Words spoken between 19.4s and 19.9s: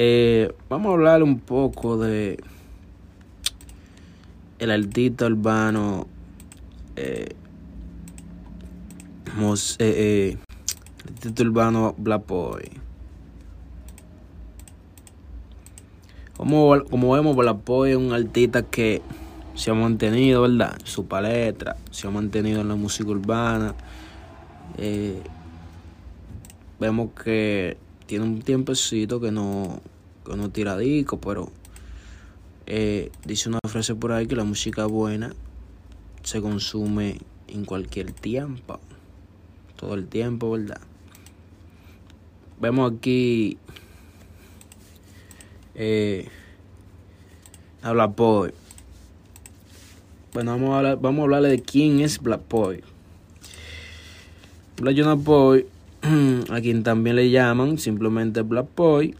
se ha